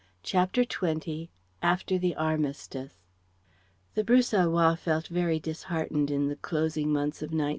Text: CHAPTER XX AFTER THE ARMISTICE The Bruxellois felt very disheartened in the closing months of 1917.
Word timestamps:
CHAPTER 0.23 0.63
XX 0.63 1.29
AFTER 1.61 1.99
THE 1.99 2.15
ARMISTICE 2.15 2.95
The 3.93 4.03
Bruxellois 4.03 4.75
felt 4.79 5.05
very 5.09 5.39
disheartened 5.39 6.09
in 6.09 6.27
the 6.27 6.37
closing 6.37 6.91
months 6.91 7.21
of 7.21 7.27
1917. 7.29 7.49